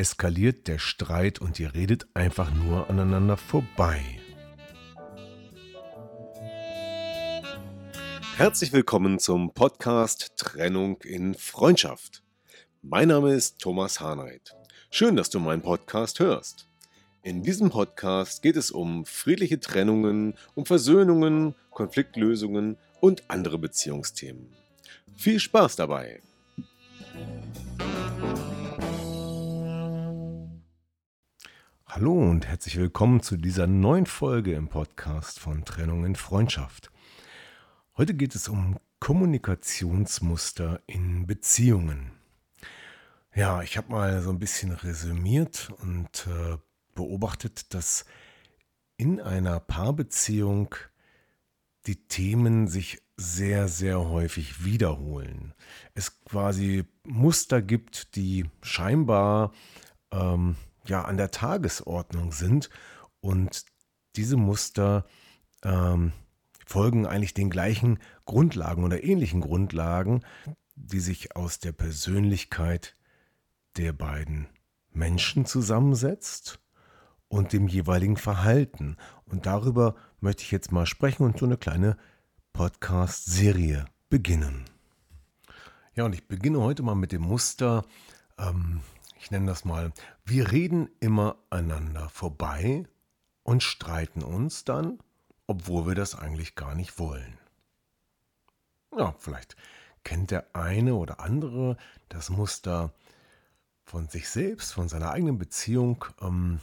[0.00, 4.00] eskaliert der Streit und ihr redet einfach nur aneinander vorbei.
[8.38, 12.22] Herzlich willkommen zum Podcast Trennung in Freundschaft.
[12.80, 14.56] Mein Name ist Thomas Harnight.
[14.90, 16.66] Schön, dass du meinen Podcast hörst.
[17.22, 24.48] In diesem Podcast geht es um friedliche Trennungen, um Versöhnungen, Konfliktlösungen und andere Beziehungsthemen.
[25.14, 26.22] Viel Spaß dabei!
[31.92, 36.92] Hallo und herzlich willkommen zu dieser neuen Folge im Podcast von Trennung in Freundschaft.
[37.96, 42.12] Heute geht es um Kommunikationsmuster in Beziehungen.
[43.34, 46.58] Ja, ich habe mal so ein bisschen resümiert und äh,
[46.94, 48.04] beobachtet, dass
[48.96, 50.76] in einer Paarbeziehung
[51.88, 55.54] die Themen sich sehr, sehr häufig wiederholen.
[55.94, 59.50] Es quasi Muster gibt, die scheinbar
[60.12, 60.54] ähm,
[60.86, 62.70] ja an der Tagesordnung sind
[63.20, 63.64] und
[64.16, 65.06] diese Muster
[65.62, 66.12] ähm,
[66.66, 70.24] folgen eigentlich den gleichen Grundlagen oder ähnlichen Grundlagen,
[70.76, 72.96] die sich aus der Persönlichkeit
[73.76, 74.48] der beiden
[74.92, 76.60] Menschen zusammensetzt
[77.28, 78.96] und dem jeweiligen Verhalten.
[79.24, 81.96] Und darüber möchte ich jetzt mal sprechen und so eine kleine
[82.52, 84.64] Podcast-Serie beginnen.
[85.94, 87.84] Ja, und ich beginne heute mal mit dem Muster,
[88.38, 88.80] ähm,
[89.20, 89.92] ich nenne das mal,
[90.24, 92.84] wir reden immer einander vorbei
[93.42, 94.98] und streiten uns dann,
[95.46, 97.38] obwohl wir das eigentlich gar nicht wollen.
[98.96, 99.56] Ja, vielleicht
[100.04, 101.76] kennt der eine oder andere
[102.08, 102.92] das Muster
[103.84, 106.04] von sich selbst, von seiner eigenen Beziehung.
[106.22, 106.60] Ähm,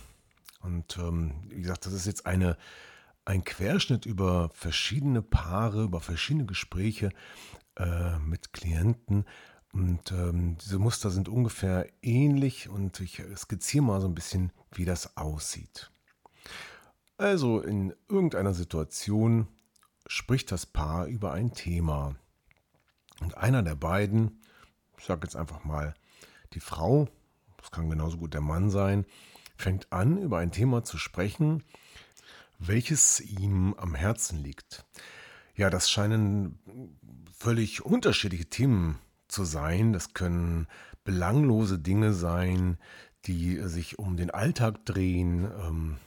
[0.61, 2.57] und ähm, wie gesagt, das ist jetzt eine,
[3.23, 7.11] ein Querschnitt über verschiedene Paare, über verschiedene Gespräche
[7.75, 9.25] äh, mit Klienten.
[9.77, 14.85] Und ähm, diese Muster sind ungefähr ähnlich und ich skizziere mal so ein bisschen, wie
[14.85, 15.91] das aussieht.
[17.17, 19.47] Also in irgendeiner Situation
[20.07, 22.15] spricht das Paar über ein Thema.
[23.21, 24.41] Und einer der beiden,
[24.97, 25.93] ich sage jetzt einfach mal
[26.53, 27.07] die Frau,
[27.57, 29.05] das kann genauso gut der Mann sein,
[29.57, 31.63] fängt an, über ein Thema zu sprechen,
[32.57, 34.85] welches ihm am Herzen liegt.
[35.55, 36.57] Ja, das scheinen
[37.31, 39.93] völlig unterschiedliche Themen zu sein.
[39.93, 40.67] Das können
[41.03, 42.77] belanglose Dinge sein,
[43.25, 45.97] die sich um den Alltag drehen, ähm,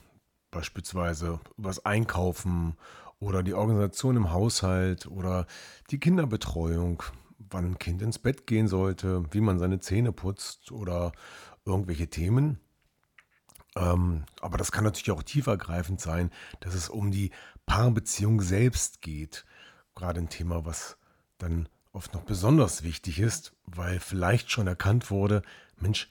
[0.51, 2.77] beispielsweise übers Einkaufen
[3.19, 5.47] oder die Organisation im Haushalt oder
[5.91, 7.03] die Kinderbetreuung,
[7.39, 11.13] wann ein Kind ins Bett gehen sollte, wie man seine Zähne putzt oder
[11.65, 12.59] irgendwelche Themen.
[13.77, 17.31] Ähm, aber das kann natürlich auch tiefergreifend sein, dass es um die
[17.67, 19.45] Paarbeziehung selbst geht.
[19.95, 20.97] Gerade ein Thema, was
[21.39, 25.43] dann oft noch besonders wichtig ist, weil vielleicht schon erkannt wurde,
[25.77, 26.09] Mensch,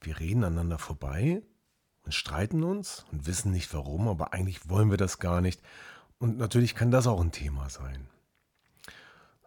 [0.00, 1.42] wir reden aneinander vorbei
[2.02, 5.62] und streiten uns und wissen nicht warum, aber eigentlich wollen wir das gar nicht.
[6.18, 8.08] Und natürlich kann das auch ein Thema sein.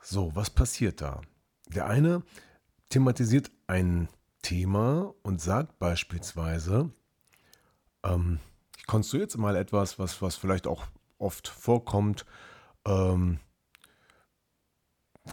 [0.02, 1.22] So, was passiert da?
[1.68, 2.24] Der eine
[2.90, 4.08] thematisiert ein
[4.42, 6.92] Thema und sagt beispielsweise,
[8.04, 8.40] ähm,
[8.78, 10.86] ich konstruiere jetzt mal etwas, was, was vielleicht auch
[11.18, 12.26] oft vorkommt,
[12.86, 13.40] ähm,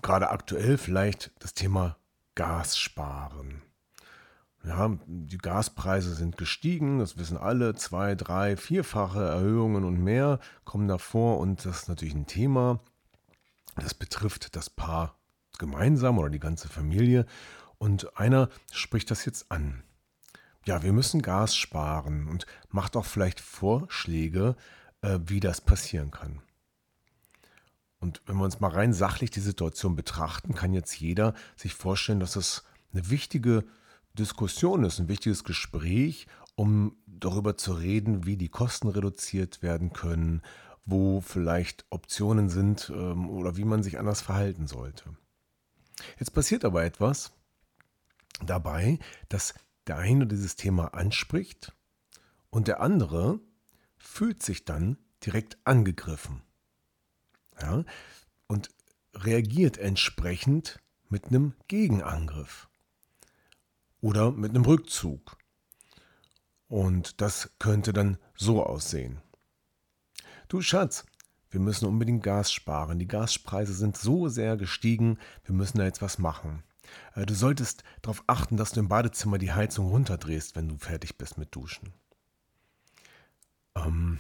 [0.02, 1.96] gerade aktuell vielleicht das Thema
[2.34, 3.62] Gas sparen.
[4.64, 10.88] Ja, die Gaspreise sind gestiegen, das wissen alle, zwei, drei, vierfache Erhöhungen und mehr kommen
[10.88, 12.80] davor und das ist natürlich ein Thema.
[13.76, 15.18] Das betrifft das Paar
[15.58, 17.26] gemeinsam oder die ganze Familie
[17.76, 19.82] und einer spricht das jetzt an.
[20.64, 24.56] Ja, wir müssen Gas sparen und macht auch vielleicht Vorschläge,
[25.02, 26.40] äh, wie das passieren kann.
[28.04, 32.20] Und wenn wir uns mal rein sachlich die Situation betrachten, kann jetzt jeder sich vorstellen,
[32.20, 32.62] dass es
[32.92, 33.64] eine wichtige
[34.12, 40.42] Diskussion ist, ein wichtiges Gespräch, um darüber zu reden, wie die Kosten reduziert werden können,
[40.84, 45.16] wo vielleicht Optionen sind ähm, oder wie man sich anders verhalten sollte.
[46.18, 47.32] Jetzt passiert aber etwas
[48.44, 48.98] dabei,
[49.30, 49.54] dass
[49.86, 51.72] der eine dieses Thema anspricht
[52.50, 53.40] und der andere
[53.96, 56.42] fühlt sich dann direkt angegriffen.
[57.60, 57.84] Ja,
[58.46, 58.70] und
[59.14, 62.68] reagiert entsprechend mit einem Gegenangriff
[64.00, 65.36] oder mit einem Rückzug.
[66.68, 69.20] Und das könnte dann so aussehen.
[70.48, 71.04] Du Schatz,
[71.50, 72.98] wir müssen unbedingt Gas sparen.
[72.98, 76.64] Die Gaspreise sind so sehr gestiegen, wir müssen da jetzt was machen.
[77.14, 81.16] Äh, du solltest darauf achten, dass du im Badezimmer die Heizung runterdrehst, wenn du fertig
[81.16, 81.92] bist mit Duschen.
[83.76, 84.18] Ähm,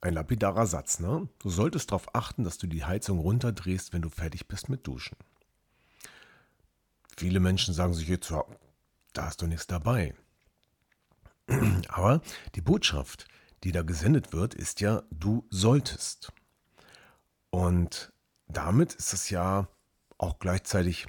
[0.00, 1.28] ein lapidarer Satz, ne?
[1.38, 5.16] Du solltest darauf achten, dass du die Heizung runterdrehst, wenn du fertig bist mit Duschen.
[7.16, 8.44] Viele Menschen sagen sich jetzt, ja,
[9.12, 10.14] da hast du nichts dabei.
[11.88, 12.22] Aber
[12.54, 13.26] die Botschaft,
[13.62, 16.32] die da gesendet wird, ist ja, du solltest.
[17.50, 18.12] Und
[18.48, 19.68] damit ist es ja
[20.16, 21.06] auch gleichzeitig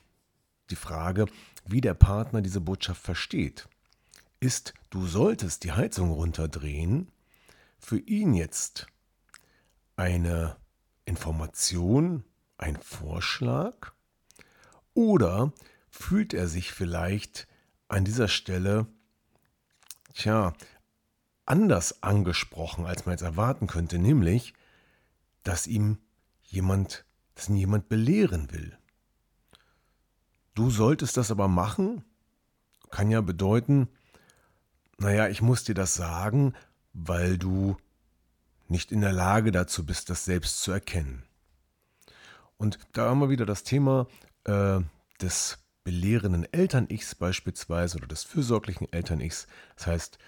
[0.70, 1.28] die Frage,
[1.66, 3.70] wie der Partner diese Botschaft versteht.
[4.40, 7.12] Ist, du solltest die Heizung runterdrehen,
[7.82, 8.88] für ihn jetzt
[9.96, 10.56] eine
[11.06, 12.24] Information,
[12.58, 13.92] ein Vorschlag?
[14.94, 15.52] Oder
[15.90, 17.48] fühlt er sich vielleicht
[17.88, 18.88] an dieser Stelle,
[20.14, 20.54] tja,
[21.46, 24.54] anders angesprochen, als man jetzt erwarten könnte, nämlich,
[25.44, 25.98] dass ihm
[26.44, 27.06] jemand,
[27.36, 28.78] dass ihn jemand belehren will.
[30.54, 32.04] Du solltest das aber machen,
[32.90, 33.90] kann ja bedeuten,
[34.98, 36.54] naja, ich muss dir das sagen,
[36.94, 37.78] weil du
[38.68, 41.24] nicht in der Lage dazu bist, das selbst zu erkennen.
[42.58, 44.08] Und da haben wir wieder das Thema
[44.46, 44.80] äh,
[45.22, 49.48] des belehrenden Eltern-Ichs beispielsweise oder des fürsorglichen Eltern-Ichs.
[49.76, 50.20] Das heißt,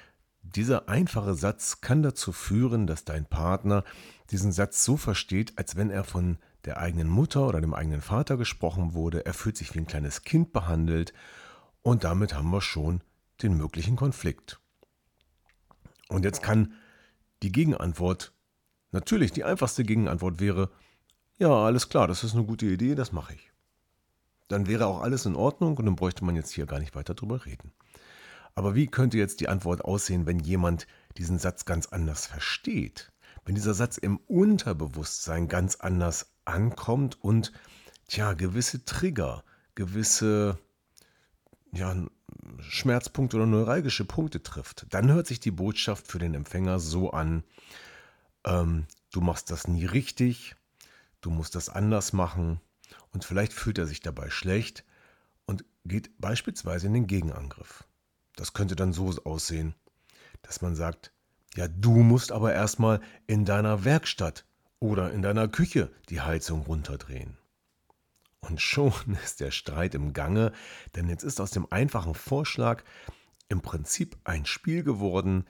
[0.41, 3.83] dieser einfache Satz kann dazu führen, dass dein Partner
[4.31, 8.37] diesen Satz so versteht, als wenn er von der eigenen Mutter oder dem eigenen Vater
[8.37, 9.25] gesprochen wurde.
[9.25, 11.13] Er fühlt sich wie ein kleines Kind behandelt
[11.81, 13.01] und damit haben wir schon
[13.41, 14.59] den möglichen Konflikt.
[16.09, 16.73] Und jetzt kann
[17.41, 18.33] die Gegenantwort,
[18.91, 20.69] natürlich die einfachste Gegenantwort wäre,
[21.37, 23.51] ja, alles klar, das ist eine gute Idee, das mache ich.
[24.47, 27.15] Dann wäre auch alles in Ordnung und dann bräuchte man jetzt hier gar nicht weiter
[27.15, 27.71] drüber reden.
[28.55, 30.85] Aber wie könnte jetzt die Antwort aussehen, wenn jemand
[31.17, 33.11] diesen Satz ganz anders versteht?
[33.45, 37.51] Wenn dieser Satz im Unterbewusstsein ganz anders ankommt und
[38.07, 39.43] tja, gewisse Trigger,
[39.75, 40.59] gewisse
[41.73, 41.95] ja,
[42.59, 47.43] Schmerzpunkte oder neuralgische Punkte trifft, dann hört sich die Botschaft für den Empfänger so an,
[48.45, 50.55] ähm, du machst das nie richtig,
[51.21, 52.59] du musst das anders machen
[53.11, 54.83] und vielleicht fühlt er sich dabei schlecht
[55.45, 57.85] und geht beispielsweise in den Gegenangriff.
[58.35, 59.75] Das könnte dann so aussehen,
[60.41, 61.11] dass man sagt,
[61.55, 64.45] ja, du musst aber erstmal in deiner Werkstatt
[64.79, 67.37] oder in deiner Küche die Heizung runterdrehen.
[68.43, 68.93] Und schon
[69.23, 70.51] ist der Streit im Gange,
[70.95, 72.83] denn jetzt ist aus dem einfachen Vorschlag
[73.49, 75.45] im Prinzip ein Spiel geworden.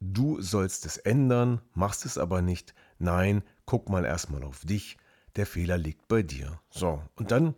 [0.00, 2.74] Du sollst es ändern, machst es aber nicht.
[2.98, 4.96] Nein, guck mal erstmal auf dich.
[5.36, 6.60] Der Fehler liegt bei dir.
[6.70, 7.54] So, und dann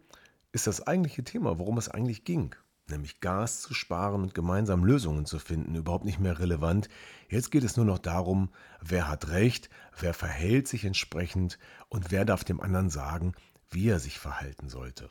[0.52, 2.54] ist das eigentliche Thema, worum es eigentlich ging,
[2.88, 6.88] nämlich Gas zu sparen und gemeinsam Lösungen zu finden, überhaupt nicht mehr relevant.
[7.28, 11.58] Jetzt geht es nur noch darum, wer hat recht, wer verhält sich entsprechend
[11.88, 13.34] und wer darf dem anderen sagen,
[13.70, 15.10] wie er sich verhalten sollte.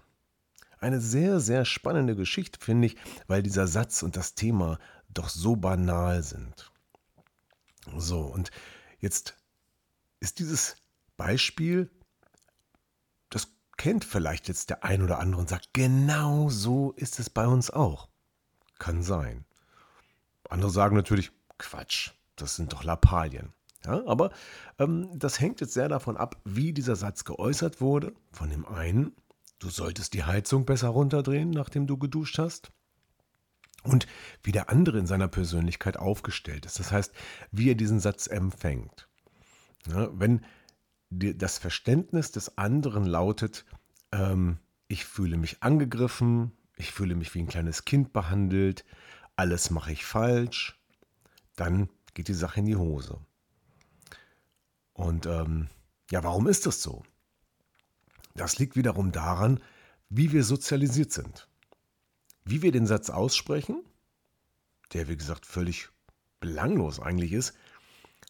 [0.80, 2.98] Eine sehr, sehr spannende Geschichte, finde ich,
[3.28, 4.80] weil dieser Satz und das Thema
[5.10, 6.72] doch so banal sind.
[7.98, 8.52] So, und
[9.00, 9.36] jetzt
[10.20, 10.78] ist dieses
[11.18, 11.90] Beispiel,
[13.30, 13.48] das
[13.78, 17.70] kennt vielleicht jetzt der ein oder andere und sagt, genau so ist es bei uns
[17.70, 18.10] auch.
[18.78, 19.46] Kann sein.
[20.50, 23.54] Andere sagen natürlich, Quatsch, das sind doch Lappalien.
[23.86, 24.32] Ja, aber
[24.78, 28.14] ähm, das hängt jetzt sehr davon ab, wie dieser Satz geäußert wurde.
[28.32, 29.16] Von dem einen,
[29.60, 32.72] du solltest die Heizung besser runterdrehen, nachdem du geduscht hast.
[33.84, 34.08] Und
[34.44, 36.80] wie der andere in seiner Persönlichkeit aufgestellt ist.
[36.80, 37.14] Das heißt,
[37.52, 39.08] wie er diesen Satz empfängt.
[39.88, 40.44] Ja, wenn
[41.10, 43.66] die, das Verständnis des anderen lautet,
[44.12, 44.60] ähm,
[44.90, 48.84] ich fühle mich angegriffen, ich fühle mich wie ein kleines Kind behandelt,
[49.38, 50.78] alles mache ich falsch,
[51.56, 53.20] dann geht die Sache in die Hose.
[55.00, 55.70] Und ähm,
[56.12, 57.04] ja, warum ist das so?
[58.36, 59.62] Das liegt wiederum daran,
[60.10, 61.48] wie wir sozialisiert sind.
[62.44, 63.82] Wie wir den Satz aussprechen,
[64.92, 65.88] der wie gesagt völlig
[66.42, 67.54] belanglos eigentlich ist,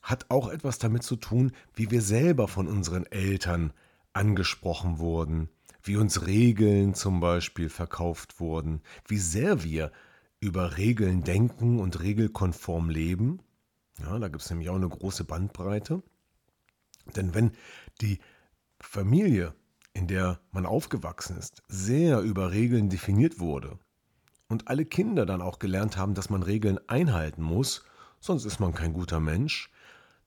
[0.03, 3.73] hat auch etwas damit zu tun, wie wir selber von unseren Eltern
[4.13, 5.49] angesprochen wurden,
[5.81, 9.91] wie uns Regeln zum Beispiel verkauft wurden, wie sehr wir
[10.39, 13.39] über Regeln denken und regelkonform leben.
[13.99, 16.03] Ja, da gibt es nämlich auch eine große Bandbreite.
[17.15, 17.51] Denn wenn
[18.01, 18.19] die
[18.79, 19.53] Familie,
[19.93, 23.79] in der man aufgewachsen ist, sehr über Regeln definiert wurde
[24.47, 27.83] und alle Kinder dann auch gelernt haben, dass man Regeln einhalten muss,
[28.19, 29.71] sonst ist man kein guter Mensch,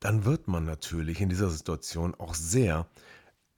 [0.01, 2.89] dann wird man natürlich in dieser Situation auch sehr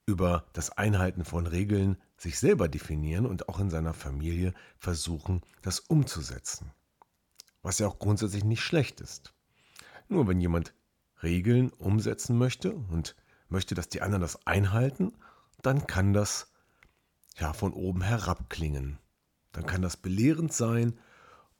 [0.05, 5.79] über das Einhalten von Regeln sich selber definieren und auch in seiner Familie versuchen, das
[5.79, 6.71] umzusetzen.
[7.63, 9.33] was ja auch grundsätzlich nicht schlecht ist.
[10.07, 10.73] Nur wenn jemand
[11.23, 13.15] Regeln umsetzen möchte und
[13.49, 15.13] möchte, dass die anderen das einhalten,
[15.61, 16.51] dann kann das
[17.37, 18.99] ja von oben herab klingen.
[19.51, 20.99] Dann kann das belehrend sein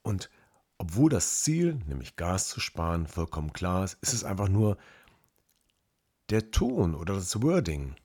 [0.01, 0.29] und
[0.77, 4.77] obwohl das Ziel, nämlich Gas zu sparen, vollkommen klar ist, ist es einfach nur
[6.29, 7.95] der Ton oder das Wording,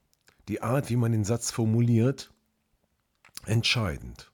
[0.48, 2.32] die Art, wie man den Satz formuliert,
[3.46, 4.30] entscheidend.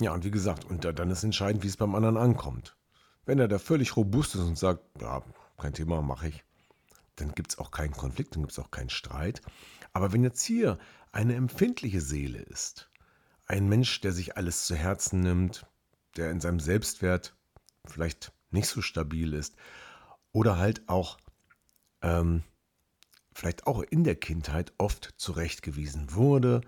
[0.00, 2.76] Ja, und wie gesagt, und dann ist entscheidend, wie es beim anderen ankommt.
[3.24, 5.22] Wenn er da völlig robust ist und sagt, ja,
[5.58, 6.44] kein Thema, mache ich,
[7.16, 9.42] dann gibt es auch keinen Konflikt, dann gibt es auch keinen Streit.
[9.92, 10.78] Aber wenn jetzt hier
[11.12, 12.90] eine empfindliche Seele ist,
[13.46, 15.66] ein Mensch, der sich alles zu Herzen nimmt,
[16.16, 17.34] der in seinem Selbstwert
[17.86, 19.56] vielleicht nicht so stabil ist
[20.32, 21.18] oder halt auch
[22.02, 22.42] ähm,
[23.34, 26.60] vielleicht auch in der Kindheit oft zurechtgewiesen wurde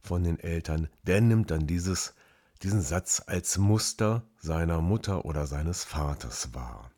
[0.00, 2.14] von den Eltern, der nimmt dann dieses,
[2.62, 6.90] diesen Satz als Muster seiner Mutter oder seines Vaters wahr.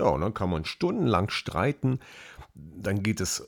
[0.00, 1.98] Ja, und dann kann man stundenlang streiten.
[2.54, 3.46] Dann geht es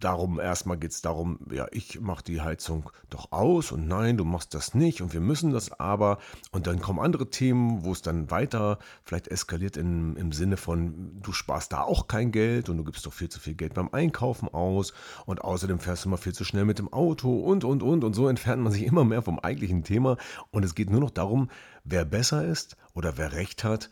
[0.00, 4.26] darum, erstmal geht es darum, ja, ich mache die Heizung doch aus und nein, du
[4.26, 6.18] machst das nicht und wir müssen das aber.
[6.52, 11.22] Und dann kommen andere Themen, wo es dann weiter vielleicht eskaliert in, im Sinne von,
[11.22, 13.88] du sparst da auch kein Geld und du gibst doch viel zu viel Geld beim
[13.92, 14.92] Einkaufen aus
[15.24, 18.04] und außerdem fährst du immer viel zu schnell mit dem Auto und, und, und.
[18.04, 20.18] Und so entfernt man sich immer mehr vom eigentlichen Thema
[20.50, 21.48] und es geht nur noch darum,
[21.82, 23.88] wer besser ist oder wer recht hat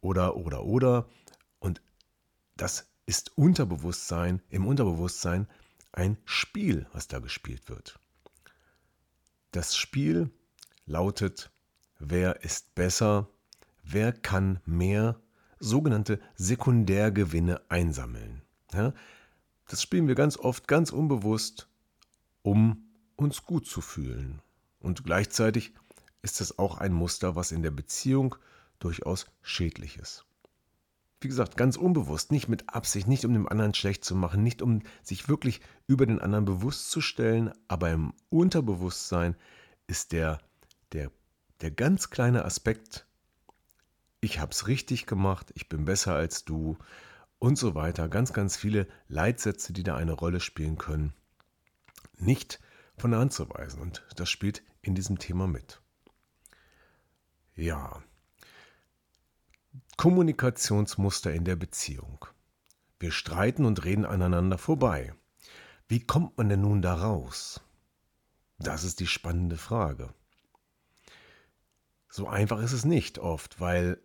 [0.00, 1.06] oder, oder, oder.
[2.58, 5.46] Das ist Unterbewusstsein, im Unterbewusstsein
[5.92, 8.00] ein Spiel, was da gespielt wird.
[9.52, 10.30] Das Spiel
[10.84, 11.52] lautet,
[12.00, 13.28] wer ist besser,
[13.84, 15.20] wer kann mehr,
[15.60, 18.42] sogenannte Sekundärgewinne einsammeln.
[18.72, 18.92] Ja,
[19.68, 21.68] das spielen wir ganz oft ganz unbewusst,
[22.42, 24.42] um uns gut zu fühlen.
[24.80, 25.74] Und gleichzeitig
[26.22, 28.34] ist es auch ein Muster, was in der Beziehung
[28.80, 30.27] durchaus schädlich ist
[31.20, 34.62] wie gesagt, ganz unbewusst, nicht mit Absicht, nicht um dem anderen schlecht zu machen, nicht
[34.62, 39.34] um sich wirklich über den anderen bewusst zu stellen, aber im Unterbewusstsein
[39.86, 40.38] ist der,
[40.92, 41.10] der,
[41.60, 43.06] der ganz kleine Aspekt,
[44.20, 46.76] ich habe es richtig gemacht, ich bin besser als du
[47.38, 51.12] und so weiter, ganz, ganz viele Leitsätze, die da eine Rolle spielen können,
[52.16, 52.60] nicht
[52.96, 53.80] von der Hand zu weisen.
[53.80, 55.80] Und das spielt in diesem Thema mit.
[57.54, 58.02] Ja,
[59.98, 62.24] Kommunikationsmuster in der Beziehung.
[63.00, 65.12] Wir streiten und reden aneinander vorbei.
[65.88, 67.60] Wie kommt man denn nun da raus?
[68.60, 70.14] Das ist die spannende Frage.
[72.08, 74.00] So einfach ist es nicht oft, weil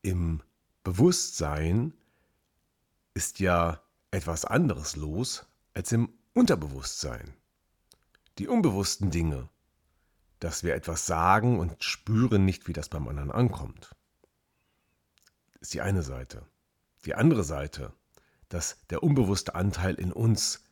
[0.00, 0.44] im
[0.84, 1.92] Bewusstsein
[3.12, 7.34] ist ja etwas anderes los als im Unterbewusstsein.
[8.38, 9.48] Die unbewussten Dinge,
[10.38, 13.95] dass wir etwas sagen und spüren nicht, wie das beim anderen ankommt
[15.60, 16.46] ist die eine Seite.
[17.04, 17.92] Die andere Seite,
[18.48, 20.64] dass der unbewusste Anteil in uns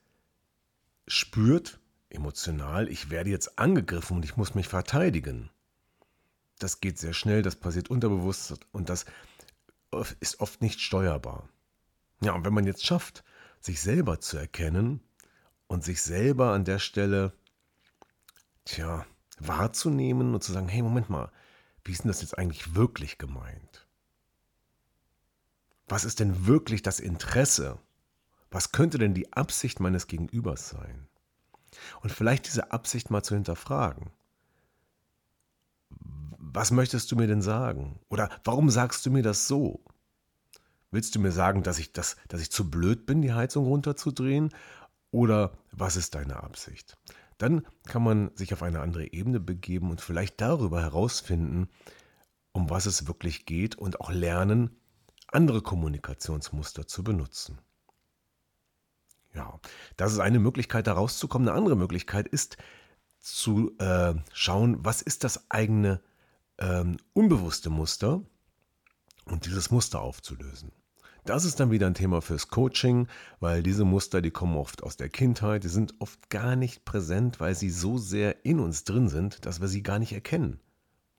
[1.07, 5.51] spürt, emotional, ich werde jetzt angegriffen und ich muss mich verteidigen.
[6.59, 9.05] Das geht sehr schnell, das passiert unterbewusst und das
[10.21, 11.49] ist oft nicht steuerbar.
[12.21, 13.25] Ja, und wenn man jetzt schafft,
[13.61, 15.01] sich selber zu erkennen
[15.67, 17.33] und sich selber an der Stelle,
[18.65, 19.07] tja,
[19.39, 21.31] wahrzunehmen und zu sagen, hey, Moment mal,
[21.85, 23.84] wie ist denn das jetzt eigentlich wirklich gemeint?
[25.89, 27.79] Was ist denn wirklich das Interesse?
[28.51, 31.09] Was könnte denn die Absicht meines Gegenübers sein?
[32.03, 34.11] Und vielleicht diese Absicht mal zu hinterfragen.
[36.39, 37.99] Was möchtest du mir denn sagen?
[38.09, 39.83] Oder warum sagst du mir das so?
[40.91, 44.51] Willst du mir sagen, dass ich, das, dass ich zu blöd bin, die Heizung runterzudrehen?
[45.11, 46.97] Oder was ist deine Absicht?
[47.39, 51.69] Dann kann man sich auf eine andere Ebene begeben und vielleicht darüber herausfinden,
[52.53, 54.71] um was es wirklich geht und auch lernen,
[55.35, 57.59] andere Kommunikationsmuster zu benutzen.
[59.35, 59.59] Ja,
[59.97, 61.49] das ist eine Möglichkeit, da rauszukommen.
[61.49, 62.57] Eine andere Möglichkeit ist
[63.19, 66.01] zu äh, schauen, was ist das eigene
[66.59, 68.23] ähm, unbewusste Muster
[69.25, 70.71] und dieses Muster aufzulösen.
[71.25, 73.09] Das ist dann wieder ein Thema fürs Coaching,
[73.41, 77.41] weil diese Muster, die kommen oft aus der Kindheit, die sind oft gar nicht präsent,
[77.41, 80.61] weil sie so sehr in uns drin sind, dass wir sie gar nicht erkennen,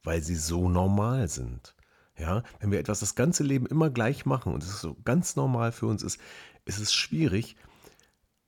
[0.04, 1.76] weil sie so normal sind.
[2.18, 5.72] Ja, wenn wir etwas das ganze Leben immer gleich machen und es so ganz normal
[5.72, 6.20] für uns ist,
[6.64, 7.58] ist es schwierig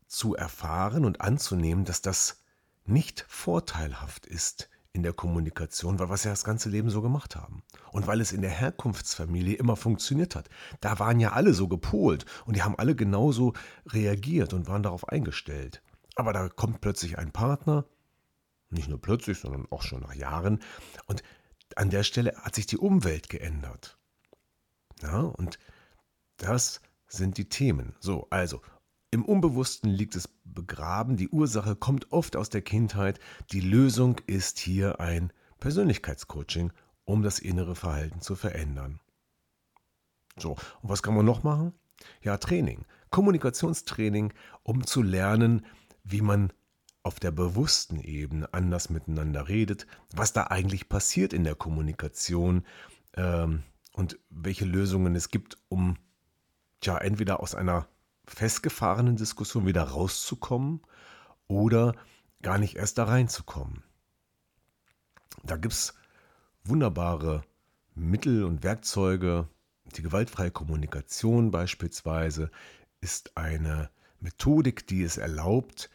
[0.07, 2.43] zu erfahren und anzunehmen, dass das
[2.85, 7.35] nicht vorteilhaft ist in der Kommunikation, weil wir es ja das ganze Leben so gemacht
[7.35, 7.61] haben.
[7.91, 10.49] Und weil es in der Herkunftsfamilie immer funktioniert hat.
[10.79, 13.53] Da waren ja alle so gepolt und die haben alle genauso
[13.85, 15.83] reagiert und waren darauf eingestellt.
[16.15, 17.85] Aber da kommt plötzlich ein Partner,
[18.69, 20.59] nicht nur plötzlich, sondern auch schon nach Jahren,
[21.05, 21.21] und
[21.75, 23.97] an der Stelle hat sich die Umwelt geändert.
[25.01, 25.59] Ja, und
[26.37, 27.95] das sind die Themen.
[27.99, 28.61] So, also
[29.11, 33.19] im Unbewussten liegt es begraben, die Ursache kommt oft aus der Kindheit,
[33.51, 36.73] die Lösung ist hier ein Persönlichkeitscoaching,
[37.05, 38.99] um das innere Verhalten zu verändern.
[40.37, 41.73] So, und was kann man noch machen?
[42.21, 44.33] Ja, Training, Kommunikationstraining,
[44.63, 45.65] um zu lernen,
[46.03, 46.53] wie man
[47.07, 52.65] auf der bewussten Ebene anders miteinander redet, was da eigentlich passiert in der Kommunikation
[53.15, 55.97] ähm, und welche Lösungen es gibt, um
[56.83, 57.87] ja entweder aus einer
[58.25, 60.81] festgefahrenen Diskussion wieder rauszukommen
[61.47, 61.95] oder
[62.41, 63.83] gar nicht erst da reinzukommen.
[65.43, 65.93] Da gibt es
[66.65, 67.41] wunderbare
[67.95, 69.47] Mittel und Werkzeuge.
[69.95, 72.51] Die gewaltfreie Kommunikation beispielsweise
[72.99, 75.89] ist eine Methodik, die es erlaubt,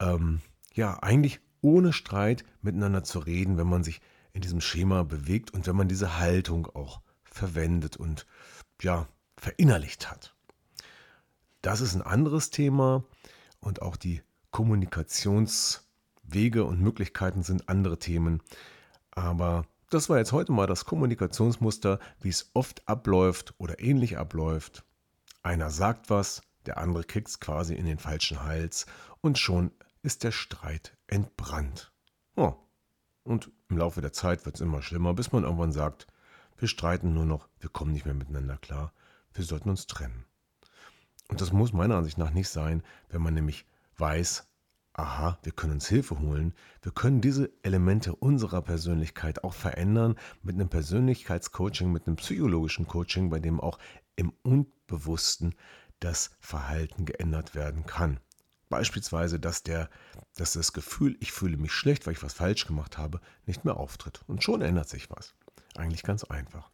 [0.00, 0.40] ähm,
[0.74, 4.00] ja, eigentlich ohne Streit miteinander zu reden, wenn man sich
[4.32, 8.26] in diesem Schema bewegt und wenn man diese Haltung auch verwendet und
[8.80, 10.34] ja, verinnerlicht hat.
[11.62, 13.04] Das ist ein anderes Thema
[13.60, 18.42] und auch die Kommunikationswege und Möglichkeiten sind andere Themen.
[19.10, 24.84] Aber das war jetzt heute mal das Kommunikationsmuster, wie es oft abläuft oder ähnlich abläuft.
[25.42, 28.86] Einer sagt was, der andere kriegt es quasi in den falschen Hals
[29.20, 29.70] und schon
[30.02, 31.92] ist der Streit entbrannt.
[32.36, 32.54] Oh.
[33.22, 36.06] Und im Laufe der Zeit wird es immer schlimmer, bis man irgendwann sagt,
[36.56, 38.92] wir streiten nur noch, wir kommen nicht mehr miteinander klar,
[39.32, 40.24] wir sollten uns trennen.
[41.28, 43.66] Und das muss meiner Ansicht nach nicht sein, wenn man nämlich
[43.96, 44.46] weiß,
[44.94, 50.56] aha, wir können uns Hilfe holen, wir können diese Elemente unserer Persönlichkeit auch verändern mit
[50.56, 53.78] einem Persönlichkeitscoaching, mit einem psychologischen Coaching, bei dem auch
[54.16, 55.54] im Unbewussten
[56.00, 58.18] das Verhalten geändert werden kann.
[58.70, 59.90] Beispielsweise, dass, der,
[60.36, 63.76] dass das Gefühl, ich fühle mich schlecht, weil ich was falsch gemacht habe, nicht mehr
[63.76, 64.22] auftritt.
[64.28, 65.34] Und schon ändert sich was.
[65.76, 66.70] Eigentlich ganz einfach.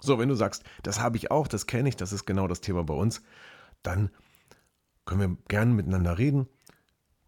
[0.00, 2.60] So, wenn du sagst, das habe ich auch, das kenne ich, das ist genau das
[2.60, 3.22] Thema bei uns,
[3.84, 4.10] dann
[5.04, 6.48] können wir gerne miteinander reden.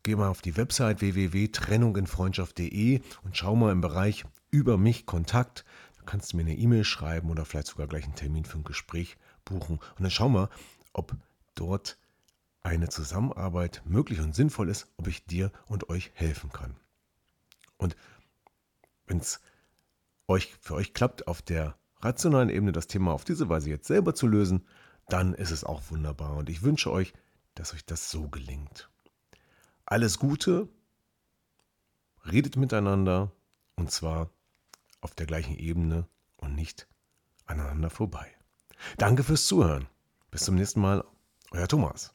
[0.02, 5.64] Geh mal auf die Website www.trennunginfreundschaft.de und schau mal im Bereich über mich Kontakt.
[5.96, 8.64] Da kannst du mir eine E-Mail schreiben oder vielleicht sogar gleich einen Termin für ein
[8.64, 9.78] Gespräch buchen.
[9.78, 10.48] Und dann schau mal,
[10.92, 11.16] ob
[11.54, 11.96] dort
[12.64, 16.74] eine Zusammenarbeit möglich und sinnvoll ist, ob ich dir und euch helfen kann.
[17.76, 17.94] Und
[19.06, 19.40] wenn es
[20.26, 24.14] euch, für euch klappt, auf der rationalen Ebene das Thema auf diese Weise jetzt selber
[24.14, 24.66] zu lösen,
[25.08, 26.36] dann ist es auch wunderbar.
[26.36, 27.12] Und ich wünsche euch,
[27.54, 28.90] dass euch das so gelingt.
[29.84, 30.68] Alles Gute,
[32.24, 33.30] redet miteinander
[33.76, 34.30] und zwar
[35.02, 36.88] auf der gleichen Ebene und nicht
[37.44, 38.26] aneinander vorbei.
[38.96, 39.86] Danke fürs Zuhören.
[40.30, 41.04] Bis zum nächsten Mal,
[41.50, 42.14] euer Thomas.